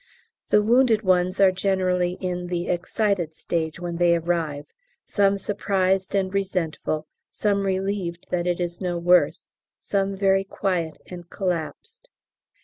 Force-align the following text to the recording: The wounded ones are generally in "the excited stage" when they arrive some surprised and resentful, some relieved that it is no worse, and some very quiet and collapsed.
The 0.49 0.63
wounded 0.63 1.03
ones 1.03 1.39
are 1.39 1.51
generally 1.51 2.13
in 2.13 2.47
"the 2.47 2.69
excited 2.69 3.35
stage" 3.35 3.79
when 3.79 3.97
they 3.97 4.15
arrive 4.15 4.65
some 5.05 5.37
surprised 5.37 6.15
and 6.15 6.33
resentful, 6.33 7.05
some 7.29 7.67
relieved 7.67 8.31
that 8.31 8.47
it 8.47 8.59
is 8.59 8.81
no 8.81 8.97
worse, 8.97 9.47
and 9.79 9.85
some 9.85 10.15
very 10.15 10.43
quiet 10.43 10.97
and 11.11 11.29
collapsed. 11.29 12.07